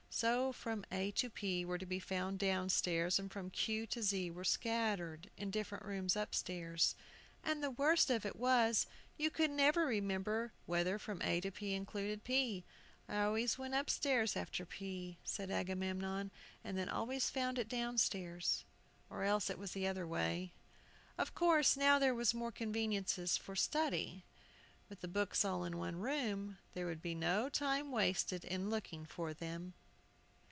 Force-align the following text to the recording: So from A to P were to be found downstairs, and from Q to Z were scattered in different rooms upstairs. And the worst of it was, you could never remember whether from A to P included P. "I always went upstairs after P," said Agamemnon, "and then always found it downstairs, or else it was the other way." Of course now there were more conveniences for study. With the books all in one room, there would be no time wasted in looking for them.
So 0.13 0.51
from 0.51 0.85
A 0.91 1.09
to 1.13 1.29
P 1.29 1.63
were 1.63 1.77
to 1.77 1.85
be 1.85 1.97
found 1.97 2.37
downstairs, 2.37 3.17
and 3.17 3.31
from 3.31 3.49
Q 3.49 3.87
to 3.87 4.03
Z 4.03 4.29
were 4.31 4.43
scattered 4.43 5.29
in 5.37 5.49
different 5.51 5.85
rooms 5.85 6.17
upstairs. 6.17 6.95
And 7.45 7.63
the 7.63 7.71
worst 7.71 8.09
of 8.11 8.25
it 8.25 8.35
was, 8.35 8.87
you 9.17 9.31
could 9.31 9.49
never 9.49 9.85
remember 9.85 10.51
whether 10.65 10.99
from 10.99 11.21
A 11.21 11.39
to 11.39 11.49
P 11.49 11.73
included 11.73 12.25
P. 12.25 12.65
"I 13.07 13.21
always 13.23 13.57
went 13.57 13.73
upstairs 13.73 14.35
after 14.35 14.65
P," 14.65 15.17
said 15.23 15.49
Agamemnon, 15.49 16.29
"and 16.61 16.77
then 16.77 16.89
always 16.89 17.29
found 17.29 17.57
it 17.57 17.69
downstairs, 17.69 18.65
or 19.09 19.23
else 19.23 19.49
it 19.49 19.57
was 19.57 19.71
the 19.71 19.87
other 19.87 20.05
way." 20.05 20.51
Of 21.17 21.33
course 21.33 21.77
now 21.77 21.97
there 21.97 22.13
were 22.13 22.25
more 22.33 22.51
conveniences 22.51 23.37
for 23.37 23.55
study. 23.55 24.25
With 24.89 24.99
the 24.99 25.07
books 25.07 25.45
all 25.45 25.63
in 25.63 25.77
one 25.77 25.95
room, 25.95 26.57
there 26.73 26.85
would 26.85 27.01
be 27.01 27.15
no 27.15 27.47
time 27.47 27.91
wasted 27.91 28.43
in 28.43 28.69
looking 28.69 29.05
for 29.05 29.33
them. 29.33 29.73